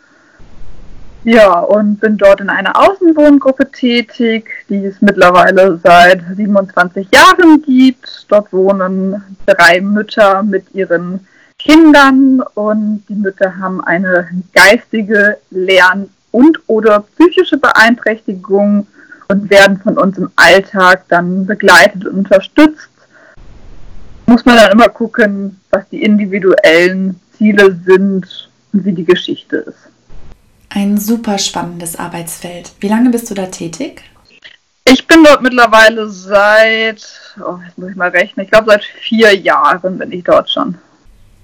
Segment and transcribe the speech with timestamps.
[1.23, 8.25] Ja, und bin dort in einer Außenwohngruppe tätig, die es mittlerweile seit 27 Jahren gibt.
[8.27, 11.25] Dort wohnen drei Mütter mit ihren
[11.57, 18.87] Kindern und die Mütter haben eine geistige Lern- und oder psychische Beeinträchtigungen
[19.29, 22.89] und werden von uns im Alltag dann begleitet und unterstützt.
[24.25, 29.77] Muss man dann immer gucken, was die individuellen Ziele sind und wie die Geschichte ist.
[30.69, 32.71] Ein super spannendes Arbeitsfeld.
[32.79, 34.01] Wie lange bist du da tätig?
[34.85, 37.05] Ich bin dort mittlerweile seit,
[37.39, 40.77] oh, jetzt muss ich mal rechnen, ich glaube seit vier Jahren bin ich dort schon.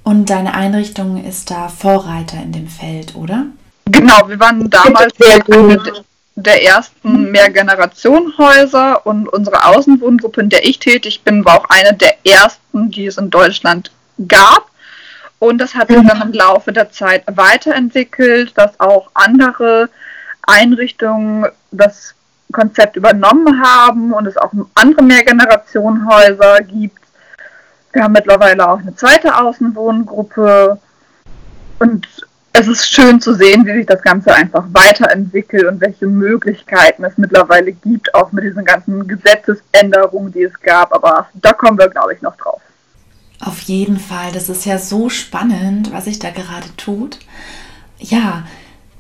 [0.04, 3.46] Und deine Einrichtung ist da Vorreiter in dem Feld, oder?
[3.92, 5.94] Genau, wir waren damals eine
[6.36, 12.16] der ersten Mehrgenerationenhäuser und unsere Außenwohngruppe, in der ich tätig bin, war auch eine der
[12.26, 13.92] ersten, die es in Deutschland
[14.28, 14.70] gab.
[15.40, 19.90] Und das hat sich dann im Laufe der Zeit weiterentwickelt, dass auch andere
[20.46, 22.14] Einrichtungen das
[22.52, 27.00] Konzept übernommen haben und es auch andere Mehrgenerationenhäuser gibt.
[27.94, 30.80] Wir haben mittlerweile auch eine zweite Außenwohngruppe
[31.80, 32.08] und
[32.60, 37.18] es ist schön zu sehen, wie sich das Ganze einfach weiterentwickelt und welche Möglichkeiten es
[37.18, 40.94] mittlerweile gibt, auch mit diesen ganzen Gesetzesänderungen, die es gab.
[40.94, 42.62] Aber da kommen wir, glaube ich, noch drauf.
[43.40, 47.20] Auf jeden Fall, das ist ja so spannend, was sich da gerade tut.
[47.98, 48.44] Ja,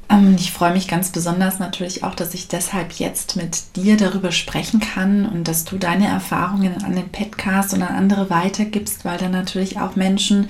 [0.09, 4.31] ähm, ich freue mich ganz besonders natürlich auch, dass ich deshalb jetzt mit dir darüber
[4.31, 9.18] sprechen kann und dass du deine Erfahrungen an den Podcast und an andere weitergibst, weil
[9.18, 10.50] da natürlich auch Menschen,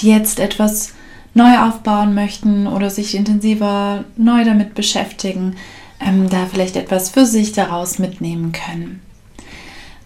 [0.00, 0.92] die jetzt etwas
[1.34, 5.56] neu aufbauen möchten oder sich intensiver neu damit beschäftigen,
[6.00, 9.00] ähm, da vielleicht etwas für sich daraus mitnehmen können.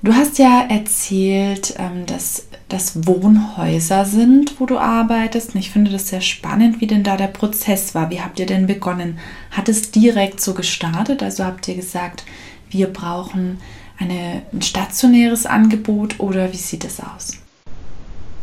[0.02, 5.54] Du hast ja erzählt, ähm, dass das Wohnhäuser sind, wo du arbeitest.
[5.54, 8.10] Und ich finde das sehr spannend, wie denn da der Prozess war.
[8.10, 9.18] Wie habt ihr denn begonnen?
[9.50, 11.22] Hat es direkt so gestartet?
[11.22, 12.24] Also habt ihr gesagt,
[12.68, 13.58] wir brauchen
[13.98, 17.38] eine, ein stationäres Angebot oder wie sieht es aus?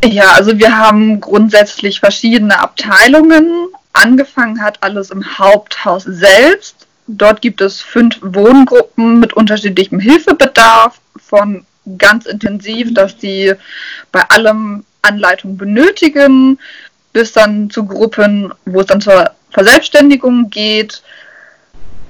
[0.03, 3.67] Ja, also wir haben grundsätzlich verschiedene Abteilungen.
[3.93, 6.87] Angefangen hat alles im Haupthaus selbst.
[7.07, 11.65] Dort gibt es fünf Wohngruppen mit unterschiedlichem Hilfebedarf, von
[11.97, 13.53] ganz intensiv, dass die
[14.11, 16.59] bei allem Anleitung benötigen,
[17.13, 21.01] bis dann zu Gruppen, wo es dann zur Verselbstständigung geht,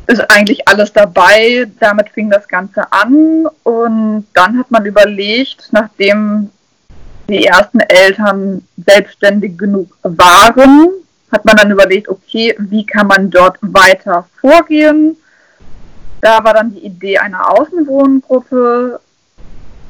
[0.08, 1.68] ist eigentlich alles dabei.
[1.80, 6.52] Damit fing das Ganze an und dann hat man überlegt, nachdem
[7.32, 10.90] die ersten Eltern selbstständig genug waren,
[11.32, 15.16] hat man dann überlegt, okay, wie kann man dort weiter vorgehen?
[16.20, 19.00] Da war dann die Idee einer Außenwohngruppe,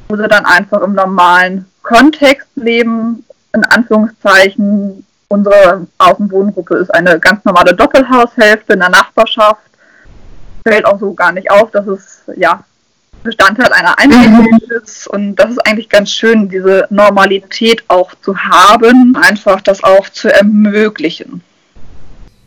[0.08, 5.04] wo sie dann einfach im normalen Kontext leben, in Anführungszeichen.
[5.28, 9.62] Unsere Außenwohngruppe ist eine ganz normale Doppelhaushälfte in der Nachbarschaft.
[10.66, 12.62] Fällt auch so gar nicht auf, dass es ja
[13.22, 15.06] Bestandteil einer Einrichtung ist.
[15.06, 20.32] Und das ist eigentlich ganz schön, diese Normalität auch zu haben, einfach das auch zu
[20.32, 21.42] ermöglichen.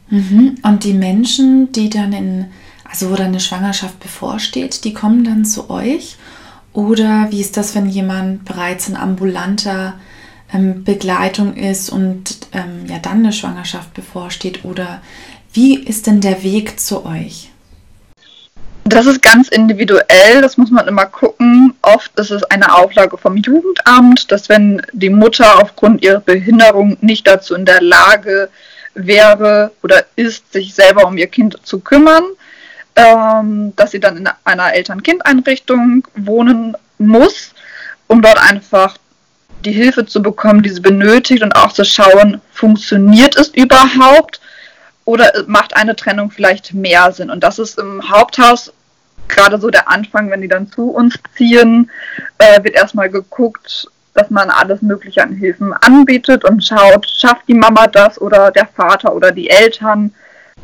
[0.09, 0.55] Mhm.
[0.61, 2.45] Und die Menschen, die dann in,
[2.89, 6.17] also wo dann eine Schwangerschaft bevorsteht, die kommen dann zu euch
[6.73, 9.93] Oder wie ist das, wenn jemand bereits in ambulanter
[10.53, 14.65] ähm, Begleitung ist und ähm, ja dann eine Schwangerschaft bevorsteht?
[14.65, 15.01] Oder
[15.53, 17.49] wie ist denn der Weg zu euch?
[18.87, 21.73] Das ist ganz individuell, das muss man immer gucken.
[21.81, 27.25] Oft ist es eine Auflage vom Jugendamt, dass wenn die Mutter aufgrund ihrer Behinderung nicht
[27.25, 28.47] dazu in der Lage
[28.93, 32.23] wäre oder ist, sich selber um ihr Kind zu kümmern,
[32.95, 37.55] ähm, dass sie dann in einer Eltern-Kind-Einrichtung wohnen muss,
[38.05, 38.97] um dort einfach
[39.65, 44.39] die Hilfe zu bekommen, die sie benötigt und auch zu schauen, funktioniert es überhaupt
[45.05, 47.29] oder macht eine Trennung vielleicht mehr Sinn?
[47.29, 48.73] Und das ist im Haupthaus
[49.27, 51.89] gerade so der Anfang, wenn die dann zu uns ziehen,
[52.37, 57.53] äh, wird erstmal geguckt, dass man alles Mögliche an Hilfen anbietet und schaut, schafft die
[57.53, 60.13] Mama das oder der Vater oder die Eltern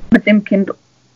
[0.10, 0.72] mit dem Kind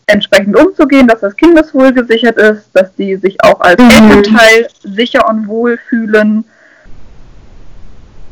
[0.07, 3.89] entsprechend umzugehen, dass das Kindeswohl gesichert ist, dass die sich auch als mhm.
[3.89, 6.45] Elternteil sicher und wohl fühlen.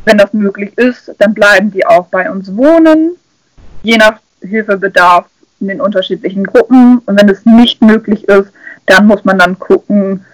[0.06, 3.12] Wenn das möglich ist, dann bleiben die auch bei uns wohnen,
[3.84, 5.26] je nach Hilfebedarf
[5.60, 7.00] in den unterschiedlichen Gruppen.
[7.06, 8.52] Und wenn es nicht möglich ist,
[8.86, 10.26] dann muss man dann gucken,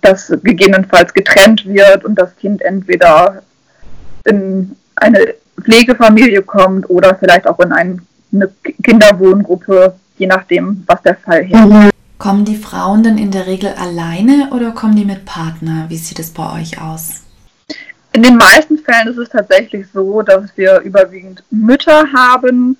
[0.00, 3.42] dass gegebenenfalls getrennt wird und das Kind entweder
[4.24, 7.98] in eine Pflegefamilie kommt oder vielleicht auch in eine
[8.84, 11.46] Kinderwohngruppe, je nachdem, was der Fall.
[11.46, 11.90] Mhm.
[12.18, 15.86] Kommen die Frauen denn in der Regel alleine oder kommen die mit Partner?
[15.88, 17.22] Wie sieht es bei euch aus?
[18.12, 22.76] In den meisten Fällen ist es tatsächlich so, dass wir überwiegend Mütter haben.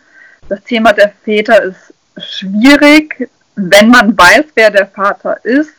[0.49, 3.29] Das Thema der Väter ist schwierig.
[3.57, 5.73] Wenn man weiß, wer der Vater ist,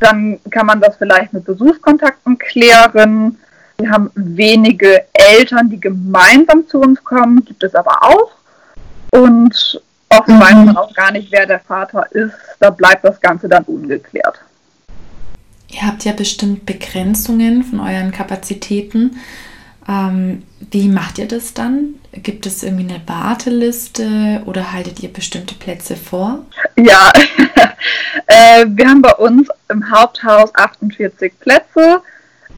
[0.00, 3.38] dann kann man das vielleicht mit Besuchskontakten klären.
[3.78, 8.32] Wir haben wenige Eltern, die gemeinsam zu uns kommen, gibt es aber auch.
[9.10, 9.80] Und
[10.10, 10.40] oft mhm.
[10.40, 12.34] weiß man auch gar nicht, wer der Vater ist.
[12.60, 14.40] Da bleibt das Ganze dann ungeklärt.
[15.68, 19.18] Ihr habt ja bestimmt Begrenzungen von euren Kapazitäten.
[19.88, 21.94] Ähm, wie macht ihr das dann?
[22.12, 26.44] Gibt es irgendwie eine Warteliste oder haltet ihr bestimmte Plätze vor?
[26.76, 27.12] Ja,
[28.26, 32.02] äh, wir haben bei uns im Haupthaus 48 Plätze.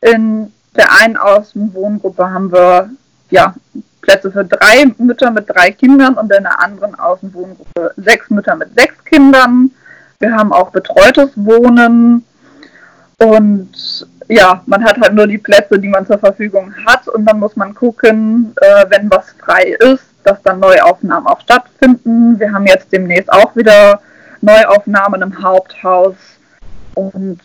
[0.00, 2.90] In der einen Außenwohngruppe haben wir
[3.30, 3.54] ja,
[4.00, 8.74] Plätze für drei Mütter mit drei Kindern und in der anderen Außenwohngruppe sechs Mütter mit
[8.74, 9.70] sechs Kindern.
[10.18, 12.24] Wir haben auch betreutes Wohnen
[13.18, 13.68] und
[14.28, 17.56] ja, man hat halt nur die Plätze, die man zur Verfügung hat und dann muss
[17.56, 22.38] man gucken, äh, wenn was frei ist, dass dann Neuaufnahmen auch stattfinden.
[22.38, 24.00] Wir haben jetzt demnächst auch wieder
[24.42, 26.14] Neuaufnahmen im Haupthaus
[26.94, 27.40] und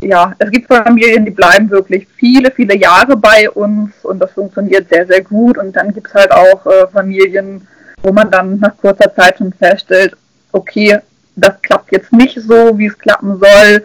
[0.00, 4.90] ja, es gibt Familien, die bleiben wirklich viele, viele Jahre bei uns und das funktioniert
[4.90, 5.56] sehr, sehr gut.
[5.56, 7.66] Und dann gibt es halt auch äh, Familien,
[8.02, 10.14] wo man dann nach kurzer Zeit schon feststellt,
[10.52, 10.98] okay,
[11.36, 13.82] das klappt jetzt nicht so, wie es klappen soll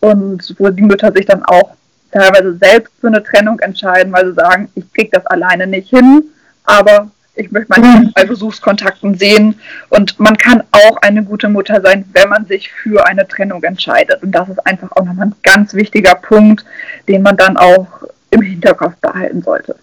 [0.00, 1.74] und wo die Mütter sich dann auch
[2.12, 6.24] teilweise selbst für eine Trennung entscheiden, weil sie sagen, ich kriege das alleine nicht hin,
[6.64, 9.60] aber ich möchte mein Kind bei Besuchskontakten sehen
[9.90, 14.22] und man kann auch eine gute Mutter sein, wenn man sich für eine Trennung entscheidet
[14.22, 16.64] und das ist einfach auch nochmal ein ganz wichtiger Punkt,
[17.06, 17.86] den man dann auch
[18.30, 19.76] im Hinterkopf behalten sollte.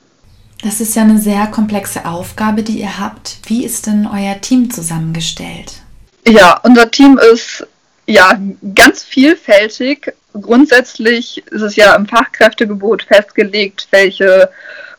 [0.63, 3.37] Das ist ja eine sehr komplexe Aufgabe, die ihr habt.
[3.45, 5.81] Wie ist denn euer Team zusammengestellt?
[6.27, 7.67] Ja, unser Team ist
[8.07, 8.39] ja,
[8.75, 10.13] ganz vielfältig.
[10.33, 14.49] Grundsätzlich ist es ja im Fachkräftegebot festgelegt, welche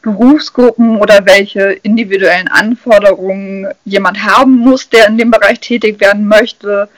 [0.03, 6.89] Berufsgruppen oder welche individuellen Anforderungen jemand haben muss, der in dem Bereich tätig werden möchte.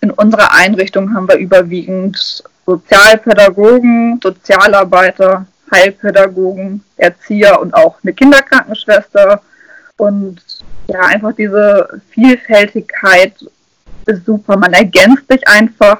[0.00, 9.40] In unserer Einrichtung haben wir überwiegend Sozialpädagogen, Sozialarbeiter, Heilpädagogen, Erzieher und auch eine Kinderkrankenschwester.
[9.96, 10.40] Und
[10.88, 13.34] ja, einfach diese Vielfältigkeit
[14.08, 14.56] ist super.
[14.56, 15.98] Man ergänzt sich einfach.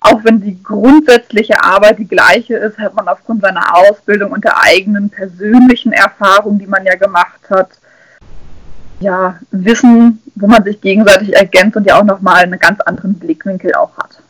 [0.00, 4.58] Auch wenn die grundsätzliche Arbeit die gleiche ist, hat man aufgrund seiner Ausbildung und der
[4.58, 7.68] eigenen persönlichen Erfahrung, die man ja gemacht hat,
[9.00, 13.74] ja, Wissen, wo man sich gegenseitig ergänzt und ja auch nochmal einen ganz anderen Blickwinkel
[13.74, 14.22] auch hat.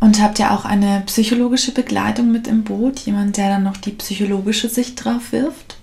[0.00, 3.00] Und habt ihr auch eine psychologische Begleitung mit im Boot?
[3.00, 5.77] Jemand, der dann noch die psychologische Sicht drauf wirft?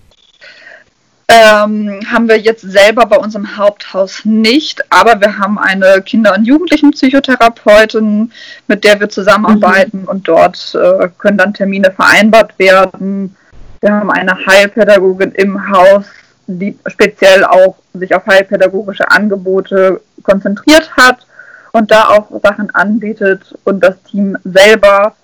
[1.28, 6.36] Ähm, haben wir jetzt selber bei uns im Haupthaus nicht, aber wir haben eine Kinder-
[6.36, 8.32] und Jugendlichenpsychotherapeutin,
[8.68, 10.08] mit der wir zusammenarbeiten mhm.
[10.08, 13.36] und dort äh, können dann Termine vereinbart werden.
[13.82, 16.06] Wir haben eine Heilpädagogin im Haus,
[16.48, 21.26] die speziell auch sich auf heilpädagogische Angebote konzentriert hat
[21.72, 25.16] und da auch Sachen anbietet und das Team selber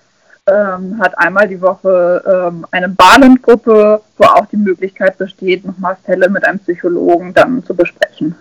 [0.48, 6.28] ähm, hat einmal die Woche ähm, eine Balengruppe, wo auch die Möglichkeit besteht, nochmal Fälle
[6.28, 8.34] mit einem Psychologen dann zu besprechen.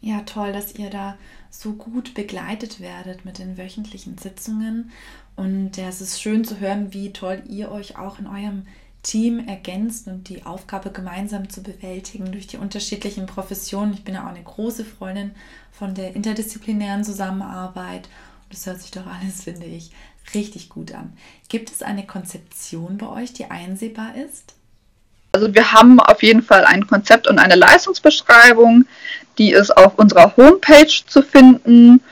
[0.00, 1.16] Ja, toll, dass ihr da
[1.50, 4.90] so gut begleitet werdet mit den wöchentlichen Sitzungen.
[5.36, 8.66] Und ja, es ist schön zu hören, wie toll ihr euch auch in eurem
[9.02, 13.92] Team ergänzt und die Aufgabe gemeinsam zu bewältigen durch die unterschiedlichen Professionen.
[13.92, 15.32] Ich bin ja auch eine große Freundin
[15.70, 18.08] von der interdisziplinären Zusammenarbeit.
[18.44, 19.92] Und das hört sich doch alles, finde ich,
[20.34, 21.16] richtig gut an.
[21.48, 24.54] Gibt es eine Konzeption bei euch, die einsehbar ist?
[25.32, 28.84] Also wir haben auf jeden Fall ein Konzept und eine Leistungsbeschreibung,
[29.38, 32.02] die ist auf unserer Homepage zu finden.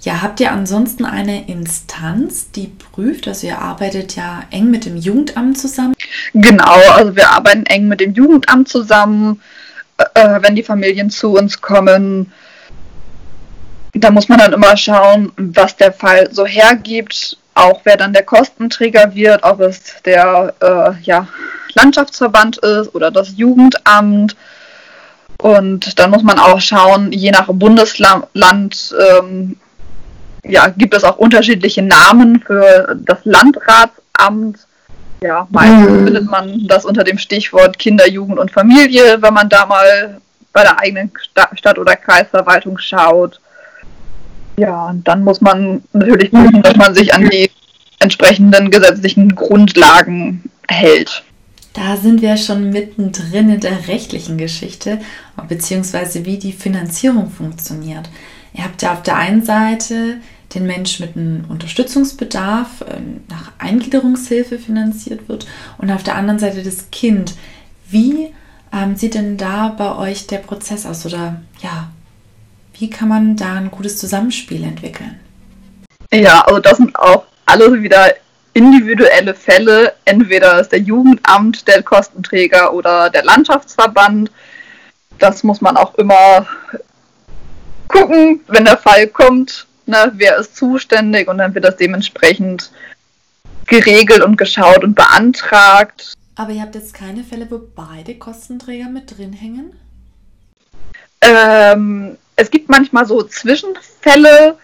[0.00, 3.26] Ja, habt ihr ansonsten eine Instanz, die prüft?
[3.26, 5.94] Also ihr arbeitet ja eng mit dem Jugendamt zusammen.
[6.34, 9.40] Genau, also wir arbeiten eng mit dem Jugendamt zusammen,
[10.14, 12.30] äh, wenn die Familien zu uns kommen.
[14.00, 18.22] Da muss man dann immer schauen, was der Fall so hergibt auch wer dann der
[18.22, 21.26] Kostenträger wird, ob es der äh, ja,
[21.74, 24.36] Landschaftsverband ist oder das Jugendamt.
[25.40, 29.56] Und dann muss man auch schauen, je nach Bundesland ähm,
[30.44, 34.58] ja, gibt es auch unterschiedliche Namen für das Landratsamt.
[35.20, 36.04] Ja, meistens mhm.
[36.04, 40.20] findet man das unter dem Stichwort Kinder, Jugend und Familie, wenn man da mal
[40.52, 41.12] bei der eigenen
[41.54, 43.40] Stadt- oder Kreisverwaltung schaut.
[44.58, 47.50] Ja, und dann muss man natürlich gucken, dass man sich an die
[48.00, 51.22] entsprechenden gesetzlichen Grundlagen hält.
[51.74, 54.98] Da sind wir schon mittendrin in der rechtlichen Geschichte,
[55.48, 58.08] beziehungsweise wie die Finanzierung funktioniert.
[58.52, 60.16] Ihr habt ja auf der einen Seite
[60.54, 65.46] den Mensch mit einem Unterstützungsbedarf äh, nach Eingliederungshilfe finanziert wird
[65.76, 67.34] und auf der anderen Seite das Kind.
[67.88, 68.32] Wie
[68.72, 71.90] ähm, sieht denn da bei euch der Prozess aus oder ja,
[72.78, 75.18] wie kann man da ein gutes Zusammenspiel entwickeln?
[76.12, 78.14] Ja, also das sind auch alles wieder
[78.54, 79.94] individuelle Fälle.
[80.04, 84.30] Entweder ist der Jugendamt der Kostenträger oder der Landschaftsverband.
[85.18, 86.46] Das muss man auch immer
[87.88, 92.70] gucken, wenn der Fall kommt, ne, wer ist zuständig und dann wird das dementsprechend
[93.66, 96.14] geregelt und geschaut und beantragt.
[96.36, 99.72] Aber ihr habt jetzt keine Fälle, wo beide Kostenträger mit drin hängen?
[101.20, 104.56] Ähm, es gibt manchmal so Zwischenfälle,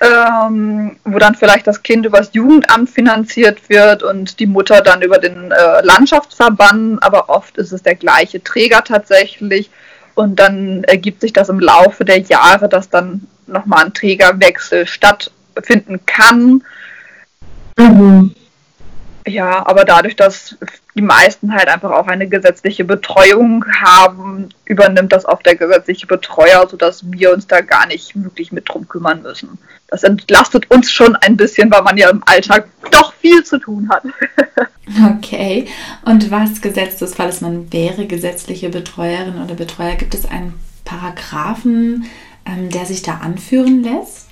[0.00, 5.02] ähm, wo dann vielleicht das Kind über das Jugendamt finanziert wird und die Mutter dann
[5.02, 9.70] über den äh, Landschaftsverband, aber oft ist es der gleiche Träger tatsächlich.
[10.14, 16.00] Und dann ergibt sich das im Laufe der Jahre, dass dann nochmal ein Trägerwechsel stattfinden
[16.06, 16.64] kann.
[17.76, 18.34] Mhm.
[19.26, 20.56] Ja, aber dadurch, dass
[20.94, 26.68] die meisten halt einfach auch eine gesetzliche Betreuung haben, übernimmt das auch der gesetzliche Betreuer,
[26.68, 29.58] sodass wir uns da gar nicht wirklich mit drum kümmern müssen.
[29.88, 33.88] Das entlastet uns schon ein bisschen, weil man ja im Alltag doch viel zu tun
[33.88, 34.04] hat.
[35.16, 35.68] okay.
[36.04, 40.54] Und was gesetzt des Falles man wäre gesetzliche Betreuerin oder Betreuer, gibt es einen
[40.84, 42.04] Paragraphen,
[42.44, 44.23] ähm, der sich da anführen lässt?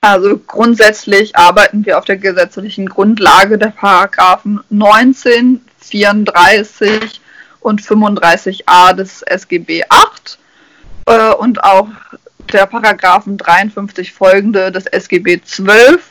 [0.00, 7.20] Also grundsätzlich arbeiten wir auf der gesetzlichen Grundlage der Paragraphen 19, 34
[7.60, 10.38] und 35a des SGB 8
[11.06, 11.88] äh, und auch
[12.52, 16.02] der Paragraphen 53 folgende des SGB 12.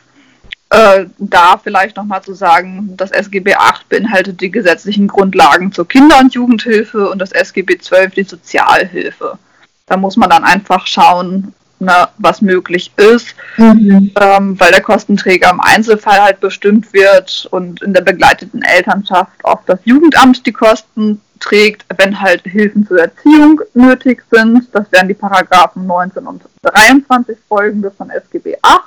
[0.69, 6.19] Äh, da vielleicht nochmal zu sagen, das SGB 8 beinhaltet die gesetzlichen Grundlagen zur Kinder-
[6.19, 9.39] und Jugendhilfe und das SGB 12 die Sozialhilfe.
[9.87, 14.11] Da muss man dann einfach schauen, ne, was möglich ist, mhm.
[14.19, 19.67] ähm, weil der Kostenträger im Einzelfall halt bestimmt wird und in der begleiteten Elternschaft oft
[19.67, 24.67] das Jugendamt die Kosten trägt, wenn halt Hilfen zur Erziehung nötig sind.
[24.73, 28.83] Das wären die Paragraphen 19 und 23 folgende von SGB 8.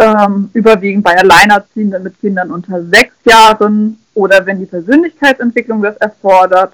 [0.00, 6.72] Ähm, überwiegend bei Alleinerziehenden mit Kindern unter sechs Jahren oder wenn die Persönlichkeitsentwicklung das erfordert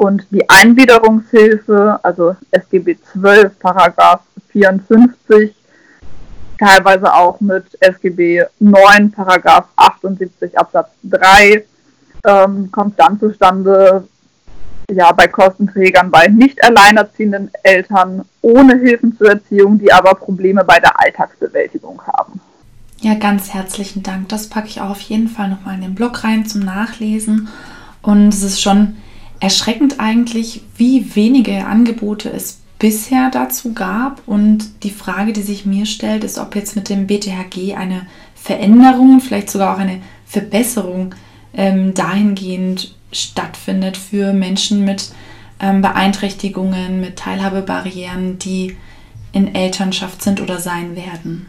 [0.00, 5.54] Und die Eingliederungshilfe, also SGB 12, Paragraph 54,
[6.58, 11.64] teilweise auch mit SGB 9, Paragraph 78 Absatz 3,
[12.24, 14.08] ähm, kommt dann zustande,
[14.90, 20.80] ja, bei Kostenträgern, bei nicht alleinerziehenden Eltern ohne Hilfen zur Erziehung, die aber Probleme bei
[20.80, 22.40] der Alltagsbewältigung haben.
[23.02, 24.30] Ja, ganz herzlichen Dank.
[24.30, 27.48] Das packe ich auch auf jeden Fall nochmal in den Blog rein zum Nachlesen.
[28.00, 28.96] Und es ist schon
[29.40, 34.22] erschreckend eigentlich, wie wenige Angebote es bisher dazu gab.
[34.26, 39.20] Und die Frage, die sich mir stellt, ist, ob jetzt mit dem BTHG eine Veränderung,
[39.20, 41.14] vielleicht sogar auch eine Verbesserung
[41.54, 45.10] ähm, dahingehend stattfindet für Menschen mit
[45.60, 48.76] ähm, Beeinträchtigungen, mit Teilhabebarrieren, die
[49.32, 51.46] in Elternschaft sind oder sein werden.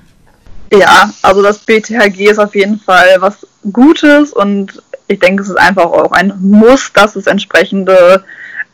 [0.73, 4.81] Ja, also das BTHG ist auf jeden Fall was Gutes und
[5.11, 8.23] ich denke, es ist einfach auch ein Muss, dass es entsprechende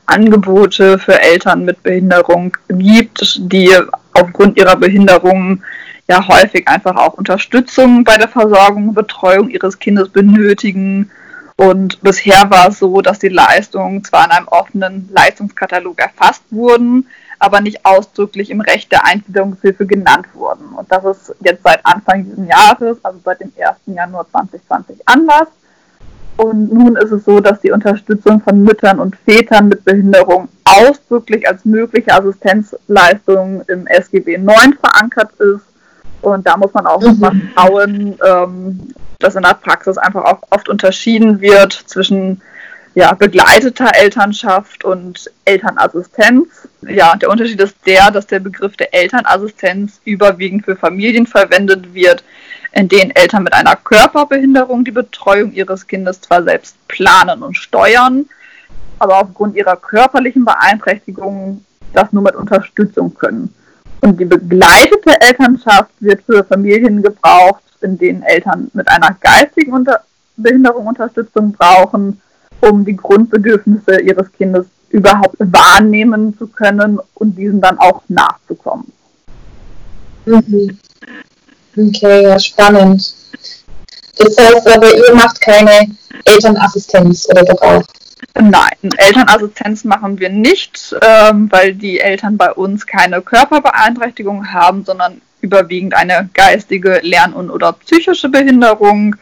[0.06, 3.76] Angebote für Eltern mit Behinderung gibt, die
[4.14, 5.64] aufgrund ihrer Behinderung
[6.08, 11.12] ja häufig einfach auch Unterstützung bei der Versorgung und Betreuung ihres Kindes benötigen.
[11.58, 17.08] Und bisher war es so, dass die Leistungen zwar in einem offenen Leistungskatalog erfasst wurden,
[17.40, 20.68] aber nicht ausdrücklich im Recht der Eingliederungshilfe genannt wurden.
[20.70, 23.78] Und das ist jetzt seit Anfang dieses Jahres, also seit dem 1.
[23.88, 25.48] Januar 2020, anders.
[26.38, 31.48] Und nun ist es so, dass die Unterstützung von Müttern und Vätern mit Behinderung ausdrücklich
[31.48, 35.66] als mögliche Assistenzleistung im SGB 9 verankert ist.
[36.22, 37.20] Und da muss man auch mhm.
[37.20, 42.42] mal schauen, ähm, dass in der Praxis einfach auch oft unterschieden wird zwischen
[42.94, 46.68] ja, begleiteter Elternschaft und Elternassistenz.
[46.82, 52.24] Ja, der Unterschied ist der, dass der Begriff der Elternassistenz überwiegend für Familien verwendet wird,
[52.78, 58.28] in denen Eltern mit einer Körperbehinderung die Betreuung ihres Kindes zwar selbst planen und steuern,
[59.00, 63.54] aber aufgrund ihrer körperlichen Beeinträchtigung das nur mit Unterstützung können.
[64.02, 70.04] Und die begleitete Elternschaft wird für Familien gebraucht, in denen Eltern mit einer geistigen Unter
[70.36, 72.22] Behinderung Unterstützung brauchen
[72.62, 78.92] um die Grundbedürfnisse ihres Kindes überhaupt wahrnehmen zu können und diesen dann auch nachzukommen.
[80.26, 80.78] Mhm.
[81.78, 83.14] Okay, ja, spannend.
[84.18, 87.84] Das heißt aber, ihr macht keine Elternassistenz oder doch auch?
[88.40, 95.22] Nein, Elternassistenz machen wir nicht, ähm, weil die Eltern bei uns keine Körperbeeinträchtigung haben, sondern
[95.42, 99.16] überwiegend eine geistige, Lern- und oder psychische Behinderung.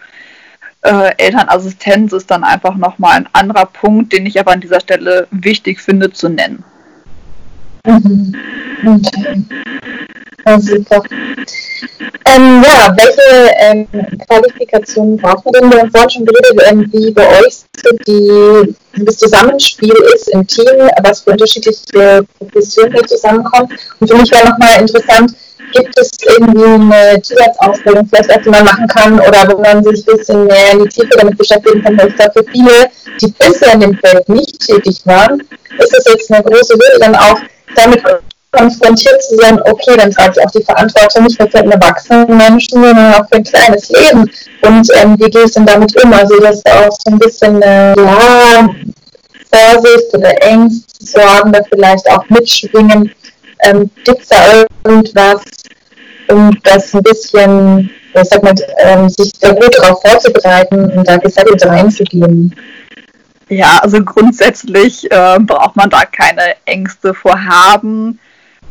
[0.81, 5.27] Äh, Elternassistenz ist dann einfach nochmal ein anderer Punkt, den ich aber an dieser Stelle
[5.31, 6.63] wichtig finde zu nennen.
[7.85, 8.35] Mhm.
[8.85, 9.43] Okay.
[10.45, 11.01] Ja, super.
[12.25, 13.87] Ähm, ja, welche ähm,
[14.27, 15.71] Qualifikationen braucht man denn?
[15.71, 17.63] Wir haben vorhin schon geredet, ähm, wie bei euch
[18.07, 23.69] die, das Zusammenspiel ist im Team, was für unterschiedliche Professionen zusammenkommen.
[23.99, 25.33] Und für mich wäre nochmal interessant,
[25.73, 30.17] gibt es irgendwie eine Zusatzausbildung, vielleicht, die man machen kann oder wo man sich ein
[30.17, 33.73] bisschen mehr in die Tiefe damit beschäftigen kann, weil ich glaube, für viele, die bisher
[33.73, 35.41] in dem Feld nicht tätig waren,
[35.79, 37.39] ist es jetzt eine große Hürde, dann auch
[37.75, 38.03] damit
[38.55, 42.37] konfrontiert zu sein, okay, dann trage ich auch die Verantwortung nicht nur für einen erwachsenen
[42.37, 44.29] Menschen, sondern auch für ein kleines Leben.
[44.61, 46.13] Und ähm, wie gehe ich denn damit um?
[46.13, 48.69] Also, dass da auch so ein bisschen äh, ja,
[49.51, 53.11] Vorsicht oder Ängste, Sorgen da vielleicht auch mitschwingen.
[53.59, 55.41] Ähm, Gibt es da irgendwas,
[56.29, 61.17] um das ein bisschen, ich sag mal, ähm, sich da gut darauf vorzubereiten und da
[61.17, 62.55] gesettelt reinzugehen?
[63.49, 68.19] Ja, also grundsätzlich äh, braucht man da keine Ängste vorhaben.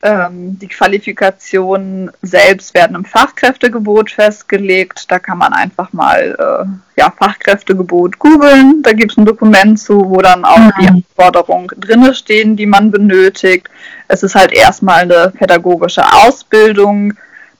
[0.05, 5.11] Ähm, die Qualifikationen selbst werden im Fachkräftegebot festgelegt.
[5.11, 8.83] Da kann man einfach mal äh, ja, Fachkräftegebot googeln.
[8.83, 10.73] Da gibt es ein Dokument zu, wo dann auch mhm.
[10.79, 13.69] die Anforderungen drinne stehen, die man benötigt.
[14.07, 17.15] Es ist halt erstmal eine pädagogische Ausbildung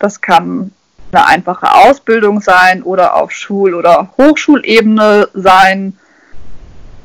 [0.05, 0.73] das kann
[1.13, 5.97] eine einfache Ausbildung sein oder auf Schul- oder Hochschulebene sein.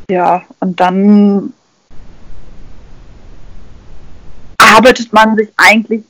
[0.09, 1.53] Ja, und dann
[4.75, 6.03] arbeitet man sich eigentlich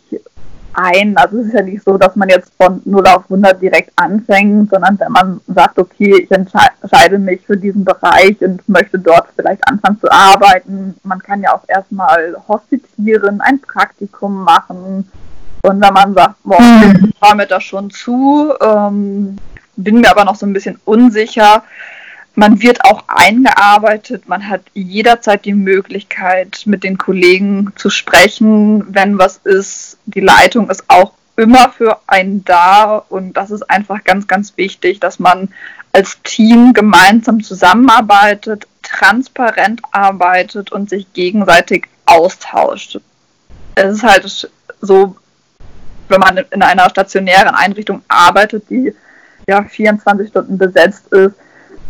[0.74, 1.18] ein.
[1.18, 4.70] Also es ist ja nicht so, dass man jetzt von 0 auf 100 direkt anfängt,
[4.70, 9.68] sondern wenn man sagt, okay, ich entscheide mich für diesen Bereich und möchte dort vielleicht
[9.68, 15.06] anfangen zu arbeiten, man kann ja auch erstmal hospitieren, ein Praktikum machen,
[15.62, 17.10] und wenn man sagt, boah, mhm.
[17.10, 19.38] ich traue mir das schon zu, ähm,
[19.76, 21.64] bin mir aber noch so ein bisschen unsicher.
[22.36, 29.18] Man wird auch eingearbeitet, man hat jederzeit die Möglichkeit, mit den Kollegen zu sprechen, wenn
[29.18, 29.98] was ist.
[30.06, 35.00] Die Leitung ist auch immer für einen da und das ist einfach ganz, ganz wichtig,
[35.00, 35.50] dass man
[35.92, 43.00] als Team gemeinsam zusammenarbeitet, transparent arbeitet und sich gegenseitig austauscht.
[43.76, 44.50] Es ist halt
[44.82, 45.16] so,
[46.10, 48.94] wenn man in einer stationären Einrichtung arbeitet, die
[49.48, 51.36] ja 24 Stunden besetzt ist,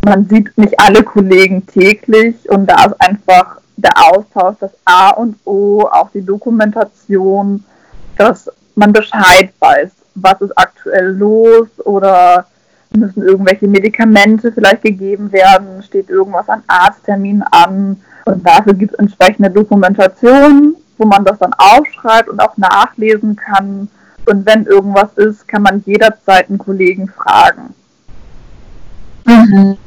[0.03, 5.37] man sieht nicht alle Kollegen täglich und da ist einfach der Austausch das A und
[5.45, 7.63] O, auch die Dokumentation,
[8.17, 12.45] dass man Bescheid weiß, was ist aktuell los oder
[12.91, 18.99] müssen irgendwelche Medikamente vielleicht gegeben werden, steht irgendwas an Arztterminen an und dafür gibt es
[18.99, 23.87] entsprechende Dokumentation, wo man das dann aufschreibt und auch nachlesen kann.
[24.25, 27.73] Und wenn irgendwas ist, kann man jederzeit einen Kollegen fragen.
[29.25, 29.77] Mhm.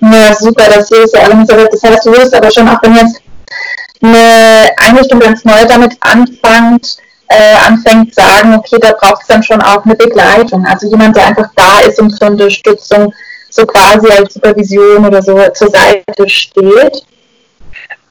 [0.00, 1.46] Ja, super, das hier ist ja alles.
[1.46, 3.20] Das heißt, du wirst aber schon, auch wenn jetzt
[4.02, 6.96] eine Einrichtung ganz neu damit anfängt,
[7.28, 10.66] äh, anfängt, sagen, okay, da braucht es dann schon auch eine Begleitung.
[10.66, 13.12] Also jemand, der einfach da ist und zur Unterstützung
[13.50, 17.04] so quasi als Supervision oder so zur Seite steht.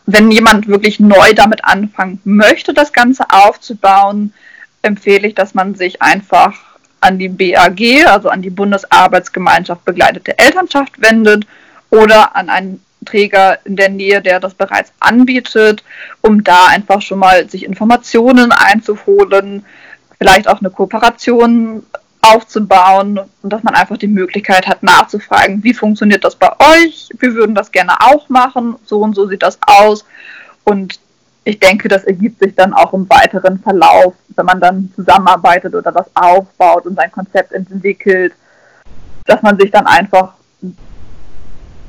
[0.06, 4.34] Wenn jemand wirklich neu damit anfangen möchte, das Ganze aufzubauen,
[4.82, 6.54] empfehle ich, dass man sich einfach
[7.01, 11.45] an die BAG, also an die Bundesarbeitsgemeinschaft begleitete Elternschaft wendet
[11.89, 15.83] oder an einen Träger in der Nähe, der das bereits anbietet,
[16.21, 19.65] um da einfach schon mal sich Informationen einzuholen,
[20.17, 21.83] vielleicht auch eine Kooperation
[22.21, 27.09] aufzubauen und dass man einfach die Möglichkeit hat nachzufragen, wie funktioniert das bei euch?
[27.17, 30.05] Wir würden das gerne auch machen, so und so sieht das aus
[30.65, 30.99] und
[31.49, 35.91] ich denke, das ergibt sich dann auch im weiteren Verlauf, wenn man dann zusammenarbeitet oder
[35.91, 38.33] das aufbaut und sein Konzept entwickelt,
[39.25, 40.33] dass man sich dann einfach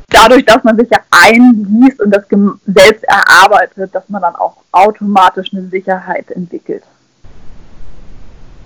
[0.08, 2.24] dadurch, dass man sich ja einliest und das
[2.66, 6.82] selbst erarbeitet, dass man dann auch automatisch eine Sicherheit entwickelt.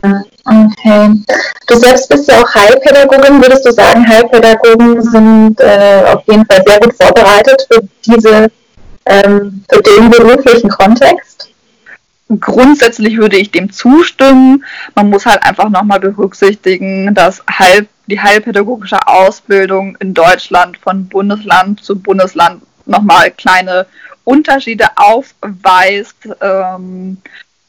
[0.02, 1.24] Okay.
[1.66, 3.40] Du selbst bist ja auch Heilpädagogin.
[3.40, 8.50] Würdest du sagen, Heilpädagogen sind äh, auf jeden Fall sehr gut vorbereitet für diese
[9.06, 11.50] ähm, für den beruflichen Kontext?
[12.40, 14.64] Grundsätzlich würde ich dem zustimmen.
[14.94, 21.84] Man muss halt einfach nochmal berücksichtigen, dass Heil, die heilpädagogische Ausbildung in Deutschland von Bundesland
[21.84, 23.86] zu Bundesland nochmal kleine
[24.24, 26.28] Unterschiede aufweist.
[26.40, 27.18] Ähm,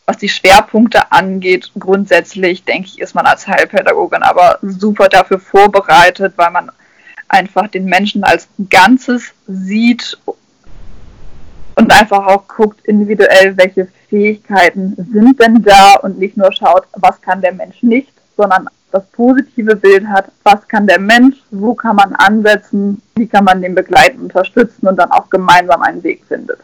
[0.05, 6.33] was die Schwerpunkte angeht, grundsätzlich denke ich, ist man als Heilpädagogin aber super dafür vorbereitet,
[6.35, 6.71] weil man
[7.27, 10.17] einfach den Menschen als Ganzes sieht
[11.75, 17.21] und einfach auch guckt individuell, welche Fähigkeiten sind denn da und nicht nur schaut, was
[17.21, 21.97] kann der Mensch nicht, sondern das positive Bild hat, was kann der Mensch, wo kann
[21.97, 26.59] man ansetzen, wie kann man den begleiten, unterstützen und dann auch gemeinsam einen Weg findet.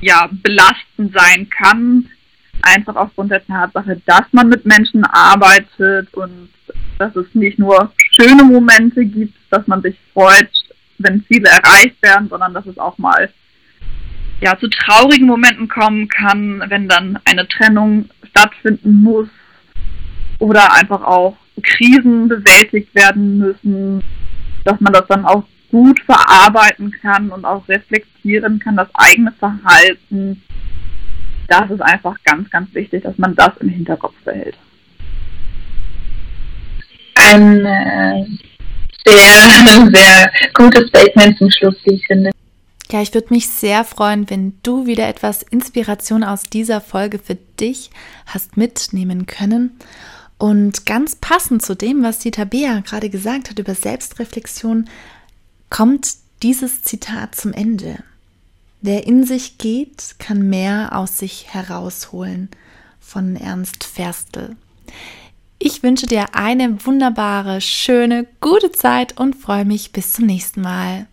[0.00, 2.08] ja, belastend sein kann,
[2.62, 6.48] einfach aufgrund der Tatsache, dass man mit Menschen arbeitet und
[6.98, 10.50] dass es nicht nur schöne Momente gibt, dass man sich freut,
[10.98, 13.30] wenn Ziele erreicht werden, sondern dass es auch mal
[14.40, 19.28] ja, zu traurigen Momenten kommen kann, wenn dann eine Trennung stattfinden muss
[20.38, 24.02] oder einfach auch Krisen bewältigt werden müssen
[24.68, 30.42] dass man das dann auch gut verarbeiten kann und auch reflektieren kann, das eigene Verhalten.
[31.48, 34.58] Das ist einfach ganz, ganz wichtig, dass man das im Hinterkopf behält.
[37.28, 38.26] Ein äh,
[39.04, 42.30] sehr, sehr gutes Statement zum Schluss, wie ich finde.
[42.90, 47.36] Ja, ich würde mich sehr freuen, wenn du wieder etwas Inspiration aus dieser Folge für
[47.60, 47.90] dich
[48.24, 49.78] hast mitnehmen können.
[50.38, 54.88] Und ganz passend zu dem, was die Tabea gerade gesagt hat über Selbstreflexion,
[55.68, 57.96] kommt dieses Zitat zum Ende.
[58.80, 62.48] Wer in sich geht, kann mehr aus sich herausholen.
[63.00, 64.56] Von Ernst Ferstel.
[65.60, 71.08] Ich wünsche dir eine wunderbare, schöne, gute Zeit und freue mich bis zum nächsten Mal.